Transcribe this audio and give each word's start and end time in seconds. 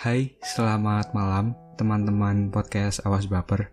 Hai, 0.00 0.32
selamat 0.40 1.12
malam 1.12 1.52
teman-teman 1.76 2.48
podcast 2.48 3.04
Awas 3.04 3.28
Baper. 3.28 3.68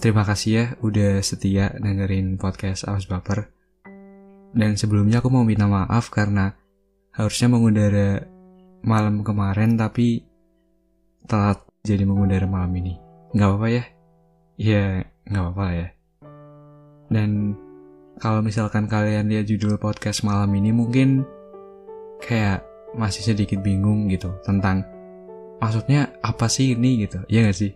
Terima 0.00 0.24
kasih 0.24 0.50
ya 0.56 0.64
udah 0.80 1.20
setia 1.20 1.76
dengerin 1.76 2.40
podcast 2.40 2.88
Awas 2.88 3.04
Baper. 3.04 3.52
Dan 4.56 4.80
sebelumnya 4.80 5.20
aku 5.20 5.28
mau 5.28 5.44
minta 5.44 5.68
maaf 5.68 6.08
karena 6.08 6.56
harusnya 7.12 7.52
mengudara 7.52 8.24
malam 8.80 9.20
kemarin 9.20 9.76
tapi 9.76 10.24
telat 11.28 11.60
jadi 11.84 12.08
mengudara 12.08 12.48
malam 12.48 12.72
ini. 12.72 12.96
Nggak 13.36 13.48
apa-apa 13.52 13.68
ya? 13.68 13.84
Ya, 14.56 14.84
nggak 15.28 15.42
apa-apa 15.44 15.66
ya. 15.76 15.88
Dan 17.12 17.52
kalau 18.16 18.40
misalkan 18.40 18.88
kalian 18.88 19.28
lihat 19.28 19.44
judul 19.44 19.76
podcast 19.76 20.24
malam 20.24 20.48
ini 20.56 20.72
mungkin 20.72 21.28
kayak 22.24 22.73
masih 22.94 23.34
sedikit 23.34 23.60
bingung 23.60 24.06
gitu 24.10 24.34
tentang 24.46 24.86
maksudnya 25.58 26.14
apa 26.22 26.46
sih 26.50 26.74
ini 26.74 27.06
gitu 27.06 27.22
ya 27.26 27.46
gak 27.46 27.58
sih 27.58 27.72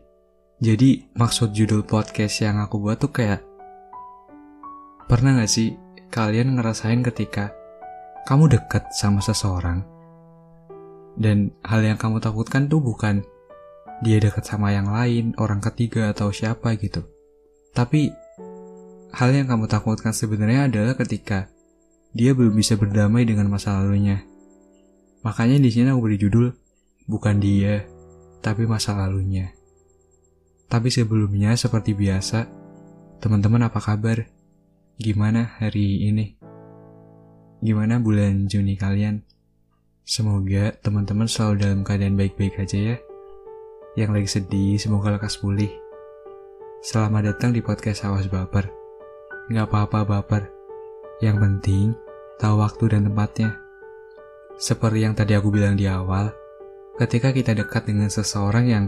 jadi 0.59 1.07
maksud 1.15 1.55
judul 1.55 1.87
podcast 1.87 2.43
yang 2.43 2.59
aku 2.59 2.83
buat 2.83 2.99
tuh 2.99 3.11
kayak 3.15 3.43
pernah 5.07 5.39
gak 5.39 5.51
sih 5.51 5.75
kalian 6.11 6.59
ngerasain 6.59 7.03
ketika 7.03 7.55
kamu 8.27 8.51
deket 8.59 8.89
sama 8.95 9.23
seseorang 9.23 9.83
dan 11.19 11.51
hal 11.67 11.83
yang 11.83 11.99
kamu 11.99 12.23
takutkan 12.23 12.71
tuh 12.71 12.79
bukan 12.79 13.27
dia 13.99 14.23
deket 14.23 14.47
sama 14.47 14.71
yang 14.71 14.87
lain, 14.87 15.35
orang 15.43 15.59
ketiga 15.59 16.15
atau 16.15 16.31
siapa 16.31 16.79
gitu. 16.79 17.03
Tapi 17.75 18.15
hal 19.15 19.31
yang 19.35 19.51
kamu 19.51 19.67
takutkan 19.67 20.15
sebenarnya 20.15 20.71
adalah 20.71 20.95
ketika 20.95 21.51
dia 22.15 22.31
belum 22.33 22.55
bisa 22.55 22.79
berdamai 22.79 23.27
dengan 23.27 23.51
masa 23.51 23.75
lalunya. 23.83 24.23
Makanya 25.27 25.59
di 25.59 25.71
sini 25.73 25.91
aku 25.91 26.07
beri 26.07 26.19
judul 26.19 26.55
bukan 27.11 27.43
dia, 27.43 27.83
tapi 28.39 28.69
masa 28.69 28.95
lalunya. 28.95 29.51
Tapi 30.69 30.93
sebelumnya 30.93 31.57
seperti 31.57 31.97
biasa, 31.97 32.47
teman-teman 33.19 33.67
apa 33.67 33.81
kabar? 33.81 34.29
Gimana 34.99 35.59
hari 35.59 36.07
ini? 36.07 36.37
Gimana 37.59 37.99
bulan 37.99 38.47
Juni 38.47 38.79
kalian? 38.79 39.25
Semoga 40.07 40.73
teman-teman 40.79 41.27
selalu 41.27 41.55
dalam 41.67 41.81
keadaan 41.83 42.15
baik-baik 42.15 42.61
aja 42.63 42.95
ya. 42.95 42.97
Yang 43.99 44.11
lagi 44.15 44.29
sedih, 44.29 44.79
semoga 44.79 45.11
lekas 45.11 45.43
pulih. 45.43 45.71
Selamat 46.79 47.35
datang 47.35 47.51
di 47.51 47.59
podcast 47.59 48.07
Awas 48.07 48.31
Baper. 48.31 48.71
Gak 49.51 49.67
apa-apa 49.67 50.07
baper. 50.07 50.47
Yang 51.19 51.37
penting, 51.43 51.87
tahu 52.39 52.63
waktu 52.63 52.85
dan 52.95 53.11
tempatnya. 53.11 53.68
Seperti 54.59 55.07
yang 55.07 55.15
tadi 55.15 55.39
aku 55.39 55.55
bilang 55.55 55.79
di 55.79 55.87
awal, 55.87 56.35
ketika 56.99 57.31
kita 57.31 57.55
dekat 57.55 57.87
dengan 57.87 58.11
seseorang 58.11 58.67
yang 58.67 58.85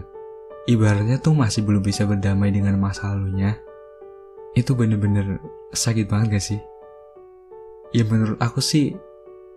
ibaratnya 0.66 1.22
tuh 1.22 1.30
masih 1.30 1.62
belum 1.62 1.78
bisa 1.78 2.10
berdamai 2.10 2.50
dengan 2.50 2.74
masa 2.74 3.14
lalunya, 3.14 3.54
itu 4.58 4.74
bener-bener 4.74 5.38
sakit 5.70 6.10
banget 6.10 6.26
gak 6.34 6.44
sih? 6.44 6.60
Ya 7.94 8.02
menurut 8.02 8.42
aku 8.42 8.58
sih, 8.58 8.98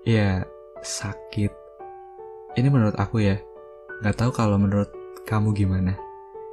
ya 0.05 0.45
sakit. 0.85 1.49
Ini 2.61 2.69
menurut 2.69 2.93
aku 3.01 3.25
ya, 3.25 3.41
gak 4.05 4.21
tahu 4.21 4.31
kalau 4.37 4.61
menurut 4.61 4.93
kamu 5.25 5.49
gimana. 5.57 5.97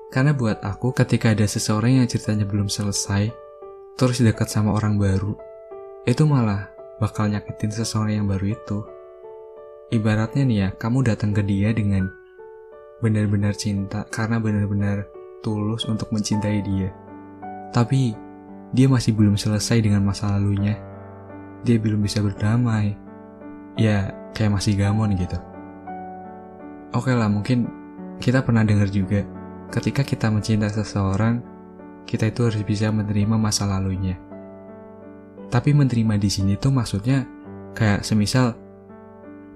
Karena 0.08 0.32
buat 0.32 0.64
aku 0.64 0.96
ketika 0.96 1.36
ada 1.36 1.44
seseorang 1.44 2.00
yang 2.00 2.08
ceritanya 2.08 2.48
belum 2.48 2.72
selesai, 2.72 3.28
terus 4.00 4.24
dekat 4.24 4.48
sama 4.48 4.72
orang 4.72 4.96
baru, 4.96 5.36
itu 6.08 6.24
malah 6.24 6.72
bakal 6.96 7.28
nyakitin 7.28 7.70
seseorang 7.76 8.24
yang 8.24 8.26
baru 8.26 8.56
itu. 8.56 8.99
Ibaratnya 9.90 10.46
nih 10.46 10.58
ya, 10.62 10.68
kamu 10.78 11.02
datang 11.02 11.34
ke 11.34 11.42
dia 11.42 11.74
dengan 11.74 12.06
benar-benar 13.02 13.58
cinta 13.58 14.06
karena 14.06 14.38
benar-benar 14.38 15.02
tulus 15.42 15.82
untuk 15.90 16.14
mencintai 16.14 16.62
dia. 16.62 16.94
Tapi 17.74 18.14
dia 18.70 18.86
masih 18.86 19.18
belum 19.18 19.34
selesai 19.34 19.82
dengan 19.82 20.06
masa 20.06 20.30
lalunya. 20.30 20.78
Dia 21.66 21.82
belum 21.82 22.06
bisa 22.06 22.22
berdamai. 22.22 22.94
Ya, 23.74 24.14
kayak 24.30 24.62
masih 24.62 24.78
gamon 24.78 25.18
gitu. 25.18 25.34
Oke 26.94 27.10
lah, 27.10 27.26
mungkin 27.26 27.66
kita 28.22 28.46
pernah 28.46 28.62
dengar 28.62 28.86
juga 28.94 29.26
ketika 29.74 30.06
kita 30.06 30.30
mencintai 30.30 30.70
seseorang, 30.70 31.42
kita 32.06 32.30
itu 32.30 32.46
harus 32.46 32.62
bisa 32.62 32.94
menerima 32.94 33.34
masa 33.38 33.66
lalunya. 33.66 34.18
Tapi 35.50 35.74
menerima 35.74 36.14
di 36.14 36.30
sini 36.30 36.54
tuh 36.54 36.70
maksudnya 36.70 37.26
kayak 37.74 38.06
semisal 38.06 38.54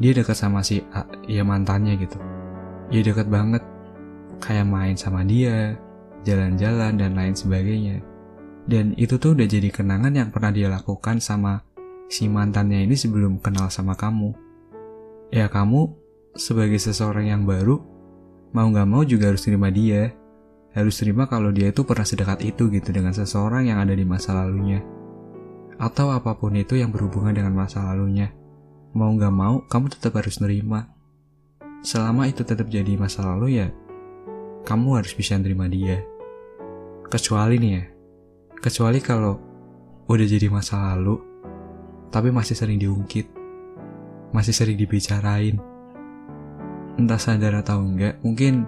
dia 0.02 0.10
dekat 0.10 0.34
sama 0.34 0.58
si 0.66 0.82
A, 0.90 1.06
ya 1.30 1.46
mantannya 1.46 1.94
gitu. 1.98 2.18
Dia 2.90 3.02
dekat 3.06 3.30
banget, 3.30 3.62
kayak 4.42 4.66
main 4.66 4.98
sama 4.98 5.22
dia, 5.22 5.78
jalan-jalan 6.26 6.98
dan 6.98 7.14
lain 7.14 7.34
sebagainya. 7.34 8.02
Dan 8.64 8.96
itu 8.98 9.20
tuh 9.20 9.36
udah 9.36 9.46
jadi 9.46 9.70
kenangan 9.70 10.12
yang 10.16 10.28
pernah 10.34 10.50
dia 10.50 10.72
lakukan 10.72 11.20
sama 11.20 11.62
si 12.10 12.26
mantannya 12.26 12.82
ini 12.82 12.96
sebelum 12.96 13.38
kenal 13.38 13.70
sama 13.70 13.94
kamu. 13.94 14.34
Ya 15.30 15.46
kamu 15.46 15.94
sebagai 16.34 16.80
seseorang 16.80 17.30
yang 17.30 17.42
baru, 17.46 17.78
mau 18.50 18.66
gak 18.72 18.88
mau 18.88 19.02
juga 19.06 19.30
harus 19.30 19.44
terima 19.46 19.70
dia. 19.70 20.10
Harus 20.74 20.98
terima 20.98 21.30
kalau 21.30 21.54
dia 21.54 21.70
itu 21.70 21.86
pernah 21.86 22.02
sedekat 22.02 22.42
itu 22.42 22.66
gitu 22.66 22.90
dengan 22.90 23.14
seseorang 23.14 23.70
yang 23.70 23.78
ada 23.78 23.94
di 23.94 24.02
masa 24.02 24.34
lalunya. 24.34 24.82
Atau 25.78 26.10
apa 26.10 26.34
pun 26.34 26.58
itu 26.58 26.74
yang 26.74 26.90
berhubungan 26.90 27.30
dengan 27.30 27.54
masa 27.54 27.78
lalunya 27.86 28.34
mau 28.94 29.10
gak 29.18 29.34
mau 29.34 29.66
kamu 29.66 29.90
tetap 29.90 30.14
harus 30.14 30.38
nerima. 30.38 30.86
Selama 31.84 32.30
itu 32.30 32.46
tetap 32.46 32.70
jadi 32.70 32.94
masa 32.96 33.26
lalu 33.26 33.60
ya, 33.60 33.68
kamu 34.64 35.02
harus 35.02 35.12
bisa 35.12 35.34
nerima 35.36 35.66
dia. 35.68 36.00
Kecuali 37.10 37.60
nih 37.60 37.72
ya, 37.74 37.84
kecuali 38.62 38.98
kalau 39.02 39.36
udah 40.08 40.26
jadi 40.26 40.48
masa 40.48 40.94
lalu, 40.94 41.20
tapi 42.08 42.30
masih 42.30 42.56
sering 42.56 42.78
diungkit, 42.80 43.26
masih 44.32 44.54
sering 44.54 44.78
dibicarain. 44.78 45.58
Entah 46.94 47.18
sadar 47.18 47.60
atau 47.60 47.82
enggak, 47.82 48.22
mungkin 48.22 48.64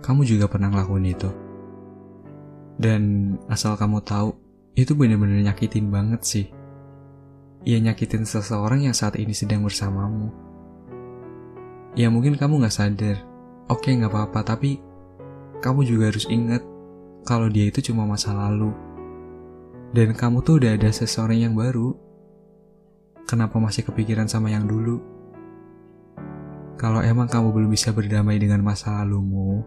kamu 0.00 0.24
juga 0.24 0.48
pernah 0.48 0.72
ngelakuin 0.72 1.12
itu. 1.12 1.30
Dan 2.80 3.36
asal 3.52 3.76
kamu 3.76 4.00
tahu, 4.02 4.32
itu 4.74 4.96
bener-bener 4.96 5.44
nyakitin 5.44 5.92
banget 5.92 6.20
sih 6.24 6.46
ia 7.66 7.82
nyakitin 7.82 8.22
seseorang 8.22 8.86
yang 8.86 8.94
saat 8.94 9.18
ini 9.18 9.34
sedang 9.34 9.66
bersamamu. 9.66 10.30
Ya 11.98 12.06
mungkin 12.14 12.38
kamu 12.38 12.62
gak 12.62 12.78
sadar, 12.78 13.18
oke 13.66 13.90
gak 13.90 14.06
apa-apa, 14.06 14.54
tapi 14.54 14.78
kamu 15.58 15.82
juga 15.82 16.14
harus 16.14 16.30
ingat 16.30 16.62
kalau 17.26 17.50
dia 17.50 17.66
itu 17.66 17.90
cuma 17.90 18.06
masa 18.06 18.30
lalu. 18.38 18.70
Dan 19.90 20.14
kamu 20.14 20.46
tuh 20.46 20.62
udah 20.62 20.78
ada 20.78 20.94
seseorang 20.94 21.42
yang 21.42 21.54
baru. 21.58 21.90
Kenapa 23.26 23.58
masih 23.58 23.82
kepikiran 23.82 24.30
sama 24.30 24.54
yang 24.54 24.70
dulu? 24.70 25.02
Kalau 26.78 27.02
emang 27.02 27.26
kamu 27.26 27.50
belum 27.50 27.70
bisa 27.74 27.90
berdamai 27.90 28.38
dengan 28.38 28.62
masa 28.62 29.02
lalumu, 29.02 29.66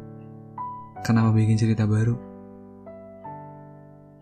kenapa 1.03 1.35
bikin 1.35 1.59
cerita 1.59 1.83
baru? 1.83 2.15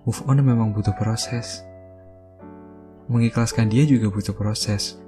Move 0.02 0.22
on 0.26 0.42
memang 0.42 0.74
butuh 0.74 0.96
proses 0.98 1.62
mengikhlaskan 3.08 3.72
dia 3.72 3.88
juga 3.88 4.12
butuh 4.12 4.36
proses. 4.36 5.00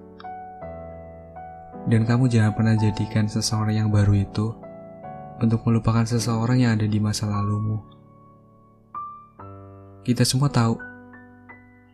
Dan 1.87 2.03
kamu 2.07 2.31
jangan 2.31 2.55
pernah 2.55 2.75
jadikan 2.75 3.27
seseorang 3.27 3.75
yang 3.85 3.89
baru 3.91 4.15
itu 4.15 4.55
untuk 5.39 5.63
melupakan 5.67 6.03
seseorang 6.03 6.63
yang 6.63 6.71
ada 6.75 6.87
di 6.87 6.99
masa 6.99 7.27
lalumu. 7.27 7.79
Kita 10.03 10.23
semua 10.23 10.51
tahu, 10.51 10.75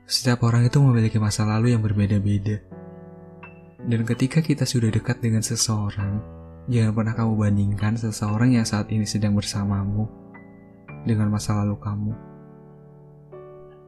setiap 0.06 0.46
orang 0.46 0.70
itu 0.70 0.78
memiliki 0.82 1.18
masa 1.18 1.46
lalu 1.46 1.74
yang 1.74 1.82
berbeda-beda. 1.82 2.62
Dan 3.86 4.02
ketika 4.02 4.42
kita 4.42 4.66
sudah 4.66 4.90
dekat 4.90 5.22
dengan 5.22 5.46
seseorang, 5.46 6.22
jangan 6.66 6.94
pernah 6.94 7.14
kamu 7.14 7.34
bandingkan 7.38 7.94
seseorang 7.98 8.58
yang 8.58 8.66
saat 8.66 8.90
ini 8.90 9.06
sedang 9.06 9.38
bersamamu 9.38 10.10
dengan 11.06 11.30
masa 11.30 11.62
lalu 11.62 11.78
kamu. 11.78 12.35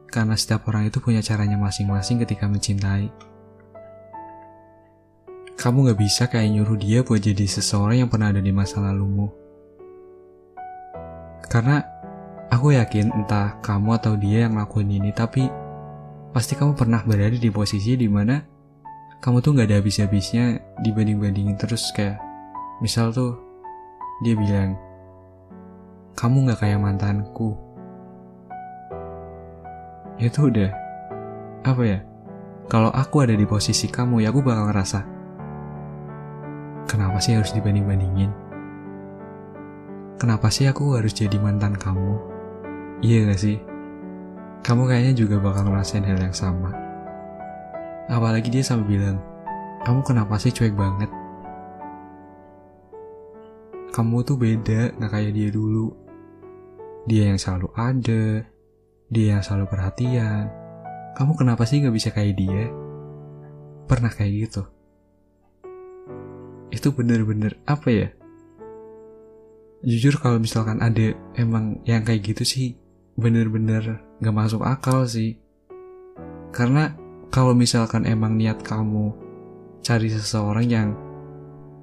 Karena 0.08 0.34
setiap 0.34 0.64
orang 0.72 0.88
itu 0.88 0.98
punya 1.04 1.20
caranya 1.20 1.60
masing-masing 1.60 2.24
ketika 2.24 2.48
mencintai. 2.48 3.12
Kamu 5.58 5.90
gak 5.90 5.98
bisa 5.98 6.30
kayak 6.30 6.48
nyuruh 6.54 6.78
dia 6.78 7.04
buat 7.04 7.20
jadi 7.20 7.44
seseorang 7.44 8.06
yang 8.06 8.10
pernah 8.10 8.30
ada 8.32 8.40
di 8.40 8.54
masa 8.54 8.80
lalumu. 8.80 9.28
Karena 11.48 11.82
aku 12.48 12.72
yakin 12.72 13.12
entah 13.12 13.58
kamu 13.60 13.98
atau 13.98 14.14
dia 14.14 14.46
yang 14.46 14.56
ngelakuin 14.56 14.90
ini, 15.02 15.10
tapi 15.12 15.50
pasti 16.32 16.54
kamu 16.54 16.76
pernah 16.76 17.02
berada 17.02 17.34
di 17.34 17.50
posisi 17.50 17.96
di 17.98 18.06
mana 18.06 18.38
kamu 19.18 19.42
tuh 19.42 19.50
gak 19.58 19.66
ada 19.66 19.82
habis-habisnya 19.82 20.62
dibanding-bandingin 20.86 21.58
terus 21.58 21.90
kayak 21.90 22.22
misal 22.78 23.10
tuh 23.10 23.34
dia 24.22 24.38
bilang 24.38 24.78
kamu 26.14 26.52
gak 26.52 26.62
kayak 26.62 26.78
mantanku 26.78 27.58
itu 30.18 30.50
udah 30.50 30.70
apa 31.62 31.82
ya 31.82 31.98
kalau 32.66 32.90
aku 32.90 33.22
ada 33.22 33.34
di 33.34 33.46
posisi 33.46 33.86
kamu 33.88 34.26
ya 34.26 34.34
aku 34.34 34.42
bakal 34.42 34.68
ngerasa 34.68 35.18
kenapa 36.88 37.20
sih 37.20 37.36
harus 37.36 37.52
dibanding-bandingin? 37.52 38.32
Kenapa 40.18 40.50
sih 40.50 40.66
aku 40.66 40.98
harus 40.98 41.14
jadi 41.14 41.38
mantan 41.38 41.78
kamu? 41.78 42.18
Iya 43.04 43.30
gak 43.30 43.38
sih? 43.38 43.62
Kamu 44.66 44.90
kayaknya 44.90 45.14
juga 45.14 45.38
bakal 45.38 45.70
ngerasain 45.70 46.02
hal 46.02 46.18
yang 46.18 46.34
sama. 46.34 46.74
Apalagi 48.10 48.50
dia 48.50 48.64
sampai 48.66 48.98
bilang, 48.98 49.22
kamu 49.86 50.00
kenapa 50.02 50.34
sih 50.40 50.50
cuek 50.50 50.74
banget? 50.74 51.06
Kamu 53.94 54.26
tuh 54.26 54.34
beda, 54.34 54.98
gak 54.98 55.10
kayak 55.12 55.36
dia 55.36 55.48
dulu. 55.54 55.94
Dia 57.06 57.30
yang 57.30 57.38
selalu 57.38 57.68
ada, 57.78 58.42
dia 59.08 59.36
yang 59.36 59.42
selalu 59.44 59.66
perhatian. 59.72 60.52
Kamu 61.16 61.32
kenapa 61.34 61.64
sih 61.64 61.80
gak 61.80 61.96
bisa 61.96 62.12
kayak 62.12 62.36
dia? 62.36 62.68
Pernah 63.88 64.12
kayak 64.12 64.32
gitu? 64.48 64.62
Itu 66.68 66.92
bener-bener 66.92 67.56
apa 67.64 67.88
ya? 67.88 68.08
Jujur 69.80 70.20
kalau 70.20 70.36
misalkan 70.36 70.84
ada 70.84 71.16
emang 71.38 71.80
yang 71.88 72.04
kayak 72.04 72.34
gitu 72.34 72.44
sih 72.44 72.76
bener-bener 73.18 74.04
gak 74.20 74.36
masuk 74.36 74.62
akal 74.62 75.08
sih. 75.08 75.40
Karena 76.52 76.92
kalau 77.32 77.56
misalkan 77.56 78.04
emang 78.04 78.36
niat 78.36 78.60
kamu 78.60 79.12
cari 79.80 80.08
seseorang 80.12 80.66
yang 80.68 80.88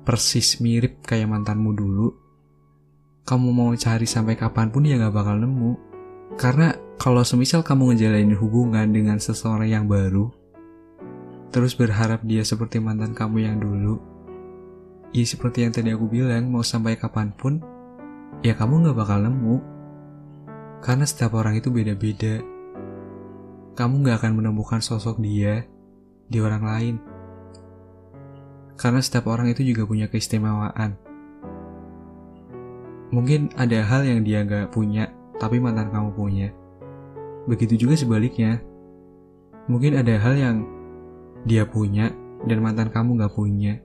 persis 0.05 0.61
mirip 0.61 1.01
kayak 1.01 1.25
mantanmu 1.25 1.73
dulu, 1.73 2.07
kamu 3.25 3.49
mau 3.49 3.73
cari 3.73 4.05
sampai 4.05 4.37
kapan 4.37 4.69
pun 4.69 4.85
ya 4.85 5.01
gak 5.01 5.13
bakal 5.17 5.41
nemu. 5.41 5.84
Karena 6.33 6.73
kalau 6.97 7.21
semisal 7.21 7.61
kamu 7.61 7.93
ngejalanin 7.93 8.33
hubungan 8.33 8.89
dengan 8.89 9.21
seseorang 9.21 9.69
yang 9.69 9.85
baru, 9.85 10.33
terus 11.53 11.77
berharap 11.77 12.25
dia 12.25 12.41
seperti 12.41 12.81
mantan 12.81 13.13
kamu 13.13 13.45
yang 13.45 13.61
dulu, 13.61 14.01
ya 15.13 15.23
seperti 15.23 15.63
yang 15.63 15.71
tadi 15.71 15.93
aku 15.93 16.09
bilang, 16.09 16.49
mau 16.49 16.65
sampai 16.65 16.97
kapan 16.97 17.29
pun, 17.31 17.61
ya 18.41 18.57
kamu 18.57 18.91
gak 18.91 18.97
bakal 18.99 19.23
nemu. 19.23 19.57
Karena 20.83 21.07
setiap 21.07 21.39
orang 21.39 21.57
itu 21.57 21.71
beda-beda. 21.71 22.43
Kamu 23.79 24.05
gak 24.05 24.21
akan 24.21 24.33
menemukan 24.37 24.83
sosok 24.83 25.23
dia 25.23 25.63
di 26.27 26.37
orang 26.43 26.63
lain. 26.67 26.95
Karena 28.75 28.99
setiap 28.99 29.31
orang 29.31 29.49
itu 29.49 29.63
juga 29.63 29.87
punya 29.87 30.11
keistimewaan. 30.11 30.99
Mungkin 33.15 33.55
ada 33.55 33.79
hal 33.87 34.03
yang 34.03 34.27
dia 34.27 34.43
gak 34.43 34.75
punya, 34.75 35.07
tapi 35.41 35.59
mantan 35.59 35.91
kamu 35.91 36.09
punya. 36.15 36.49
Begitu 37.45 37.87
juga 37.87 37.95
sebaliknya. 37.99 38.61
Mungkin 39.65 39.97
ada 39.97 40.13
hal 40.21 40.33
yang 40.37 40.57
dia 41.45 41.65
punya, 41.65 42.09
dan 42.45 42.61
mantan 42.61 42.89
kamu 42.93 43.21
gak 43.21 43.33
punya. 43.33 43.81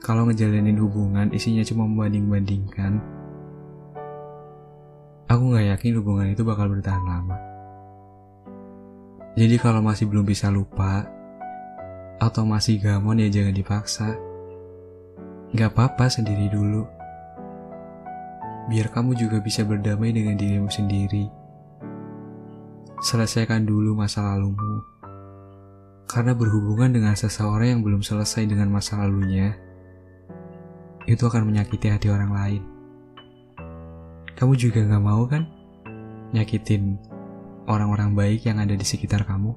Kalau 0.00 0.26
ngejalanin 0.26 0.78
hubungan 0.78 1.30
isinya 1.34 1.62
cuma 1.66 1.84
membanding-bandingkan, 1.84 3.02
aku 5.26 5.42
gak 5.54 5.66
yakin 5.76 5.98
hubungan 5.98 6.32
itu 6.32 6.42
bakal 6.46 6.70
bertahan 6.70 7.04
lama. 7.04 7.38
Jadi 9.38 9.56
kalau 9.62 9.82
masih 9.82 10.10
belum 10.10 10.26
bisa 10.26 10.50
lupa, 10.50 11.06
atau 12.20 12.44
masih 12.44 12.78
gamon 12.82 13.22
ya 13.22 13.28
jangan 13.30 13.54
dipaksa. 13.54 14.08
Gak 15.54 15.70
apa-apa 15.74 16.06
sendiri 16.06 16.50
dulu. 16.50 16.99
Biar 18.68 18.92
kamu 18.92 19.16
juga 19.16 19.40
bisa 19.40 19.64
berdamai 19.64 20.12
dengan 20.12 20.36
dirimu 20.36 20.68
sendiri. 20.68 21.30
Selesaikan 23.00 23.64
dulu 23.64 23.96
masa 23.96 24.20
lalumu. 24.20 24.84
Karena 26.10 26.34
berhubungan 26.34 26.90
dengan 26.90 27.14
seseorang 27.14 27.78
yang 27.78 27.82
belum 27.86 28.02
selesai 28.02 28.44
dengan 28.44 28.68
masa 28.68 28.98
lalunya, 28.98 29.54
itu 31.06 31.22
akan 31.22 31.48
menyakiti 31.48 31.86
hati 31.88 32.10
orang 32.10 32.34
lain. 32.34 32.62
Kamu 34.34 34.52
juga 34.58 34.82
gak 34.84 35.04
mau 35.04 35.22
kan? 35.24 35.46
Nyakitin 36.34 36.98
orang-orang 37.70 38.12
baik 38.18 38.44
yang 38.44 38.58
ada 38.58 38.74
di 38.74 38.82
sekitar 38.82 39.22
kamu. 39.22 39.54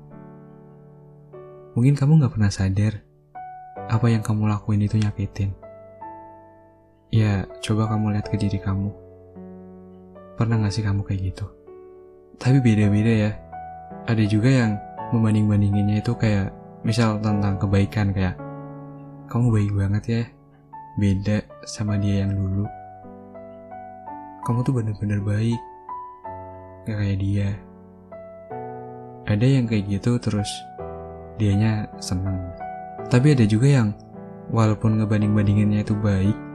Mungkin 1.74 1.98
kamu 1.98 2.22
gak 2.22 2.34
pernah 2.38 2.54
sadar 2.54 3.02
apa 3.90 4.08
yang 4.08 4.22
kamu 4.22 4.46
lakuin 4.48 4.86
itu 4.86 5.02
nyakitin. 5.02 5.63
Ya, 7.14 7.46
coba 7.62 7.94
kamu 7.94 8.18
lihat 8.18 8.26
ke 8.26 8.42
diri 8.42 8.58
kamu. 8.58 8.90
Pernah 10.34 10.66
gak 10.66 10.74
sih 10.74 10.82
kamu 10.82 11.06
kayak 11.06 11.30
gitu? 11.30 11.46
Tapi 12.42 12.58
beda-beda 12.58 13.30
ya. 13.30 13.32
Ada 14.10 14.26
juga 14.26 14.50
yang 14.50 14.82
membanding-bandinginnya 15.14 16.02
itu 16.02 16.18
kayak 16.18 16.50
misal 16.82 17.22
tentang 17.22 17.62
kebaikan 17.62 18.18
kayak 18.18 18.34
kamu 19.30 19.46
baik 19.54 19.72
banget 19.78 20.04
ya. 20.10 20.24
Beda 20.98 21.38
sama 21.70 22.02
dia 22.02 22.26
yang 22.26 22.34
dulu. 22.34 22.66
Kamu 24.50 24.66
tuh 24.66 24.74
bener-bener 24.74 25.22
baik. 25.22 25.62
Gak 26.90 26.98
kayak 26.98 27.18
dia. 27.22 27.50
Ada 29.30 29.46
yang 29.46 29.70
kayak 29.70 29.86
gitu 29.86 30.18
terus 30.18 30.50
dianya 31.38 31.86
seneng. 32.02 32.42
Tapi 33.06 33.38
ada 33.38 33.46
juga 33.46 33.70
yang 33.70 33.94
walaupun 34.50 34.98
ngebanding-bandinginnya 34.98 35.86
itu 35.86 35.94
baik, 35.94 36.53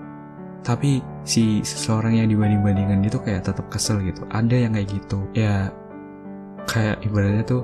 tapi 0.66 1.00
si 1.24 1.62
seseorang 1.64 2.18
yang 2.18 2.28
dibanding-bandingkan 2.28 3.00
itu 3.04 3.18
kayak 3.22 3.46
tetap 3.46 3.66
kesel 3.72 4.02
gitu. 4.04 4.26
Ada 4.28 4.68
yang 4.68 4.72
kayak 4.74 4.88
gitu. 4.90 5.18
Ya 5.32 5.70
kayak 6.68 7.00
ibaratnya 7.06 7.44
tuh 7.46 7.62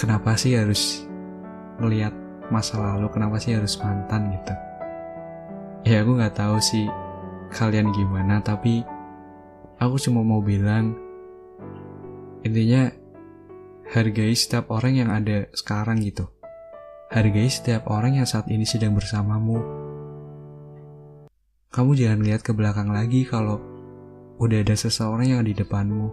kenapa 0.00 0.34
sih 0.34 0.58
harus 0.58 1.06
ngelihat 1.78 2.14
masa 2.50 2.76
lalu, 2.76 3.08
kenapa 3.08 3.38
sih 3.38 3.54
harus 3.56 3.78
mantan 3.80 4.32
gitu. 4.34 4.54
Ya 5.88 6.02
aku 6.02 6.18
nggak 6.18 6.36
tahu 6.36 6.58
sih 6.62 6.86
kalian 7.52 7.90
gimana, 7.94 8.42
tapi 8.42 8.82
aku 9.78 9.96
cuma 9.98 10.22
mau 10.22 10.42
bilang 10.42 10.94
intinya 12.42 12.90
hargai 13.92 14.34
setiap 14.34 14.72
orang 14.72 14.94
yang 14.98 15.10
ada 15.12 15.46
sekarang 15.54 16.02
gitu. 16.02 16.30
Hargai 17.12 17.50
setiap 17.52 17.92
orang 17.92 18.18
yang 18.18 18.26
saat 18.26 18.48
ini 18.48 18.64
sedang 18.64 18.96
bersamamu. 18.96 19.60
Kamu 21.72 21.96
jangan 21.96 22.20
lihat 22.20 22.44
ke 22.44 22.52
belakang 22.52 22.92
lagi 22.92 23.24
kalau 23.24 23.56
udah 24.36 24.60
ada 24.60 24.76
seseorang 24.76 25.32
yang 25.32 25.40
di 25.40 25.56
depanmu. 25.56 26.12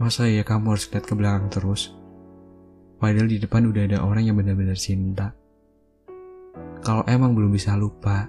Masa 0.00 0.24
ya 0.24 0.40
kamu 0.40 0.72
harus 0.72 0.88
lihat 0.88 1.04
ke 1.04 1.12
belakang 1.12 1.52
terus? 1.52 1.92
Padahal 2.96 3.28
di 3.28 3.36
depan 3.36 3.68
udah 3.68 3.84
ada 3.84 4.00
orang 4.00 4.24
yang 4.24 4.40
benar-benar 4.40 4.80
cinta. 4.80 5.36
Kalau 6.80 7.04
emang 7.04 7.36
belum 7.36 7.52
bisa 7.52 7.76
lupa, 7.76 8.24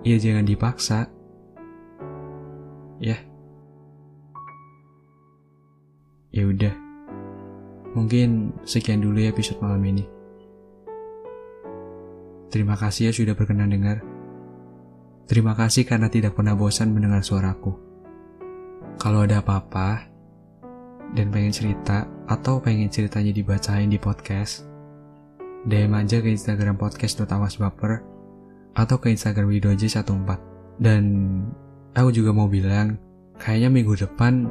ya 0.00 0.16
jangan 0.16 0.48
dipaksa. 0.48 1.12
Ya. 2.96 3.20
Ya 6.32 6.48
udah. 6.48 6.72
Mungkin 7.92 8.56
sekian 8.64 9.04
dulu 9.04 9.20
ya 9.20 9.28
episode 9.28 9.60
malam 9.60 9.84
ini. 9.84 10.08
Terima 12.48 12.80
kasih 12.80 13.08
ya 13.08 13.12
sudah 13.12 13.36
berkenan 13.36 13.76
dengar. 13.76 14.09
Terima 15.30 15.54
kasih 15.54 15.86
karena 15.86 16.10
tidak 16.10 16.34
pernah 16.34 16.58
bosan 16.58 16.90
mendengar 16.90 17.22
suaraku. 17.22 17.70
Kalau 18.98 19.22
ada 19.22 19.38
apa-apa 19.38 20.10
dan 21.14 21.30
pengen 21.30 21.54
cerita 21.54 22.02
atau 22.26 22.58
pengen 22.58 22.90
ceritanya 22.90 23.30
dibacain 23.30 23.86
di 23.86 23.94
podcast, 23.94 24.66
DM 25.70 25.94
aja 25.94 26.18
ke 26.18 26.34
Instagram 26.34 26.74
podcast.awasbaper 26.74 28.02
atau 28.74 28.96
ke 28.98 29.14
Instagram 29.14 29.54
widoji14. 29.54 30.82
Dan 30.82 31.02
aku 31.94 32.10
juga 32.10 32.34
mau 32.34 32.50
bilang, 32.50 32.98
kayaknya 33.38 33.70
minggu 33.70 34.02
depan 34.02 34.50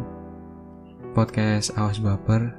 podcast 1.11 1.75
Awas 1.75 1.99
Baper 1.99 2.55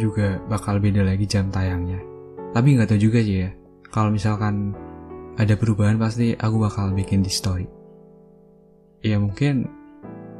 juga 0.00 0.40
bakal 0.48 0.80
beda 0.80 1.04
lagi 1.04 1.28
jam 1.28 1.52
tayangnya. 1.52 2.00
Tapi 2.56 2.72
nggak 2.72 2.96
tahu 2.96 3.00
juga 3.04 3.20
sih 3.20 3.44
ya 3.44 3.52
kalau 3.92 4.08
misalkan 4.14 4.72
ada 5.38 5.54
perubahan 5.54 6.00
pasti 6.00 6.34
aku 6.34 6.56
bakal 6.62 6.90
bikin 6.94 7.22
di 7.22 7.30
story. 7.30 7.66
Ya 9.04 9.16
mungkin 9.20 9.68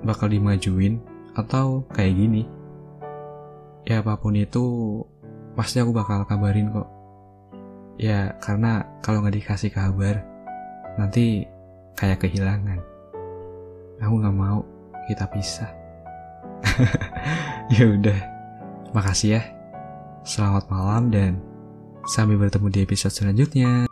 bakal 0.03 0.33
dimajuin 0.33 0.99
atau 1.37 1.87
kayak 1.95 2.15
gini. 2.17 2.43
Ya 3.87 4.03
apa 4.05 4.19
pun 4.19 4.37
itu 4.37 4.65
pasti 5.55 5.79
aku 5.79 5.95
bakal 5.95 6.27
kabarin 6.27 6.73
kok. 6.73 6.89
Ya 8.01 8.35
karena 8.41 8.87
kalau 9.05 9.21
nggak 9.21 9.37
dikasih 9.45 9.71
kabar 9.71 10.25
nanti 10.97 11.47
kayak 11.97 12.25
kehilangan. 12.27 12.81
Aku 14.01 14.15
nggak 14.17 14.37
mau 14.37 14.65
kita 15.07 15.29
pisah. 15.29 15.71
ya 17.77 17.85
udah, 17.89 18.21
makasih 18.97 19.41
ya. 19.41 19.43
Selamat 20.25 20.69
malam 20.69 21.09
dan 21.09 21.41
Sampai 22.07 22.37
bertemu 22.41 22.67
di 22.73 22.79
episode 22.83 23.13
selanjutnya. 23.13 23.90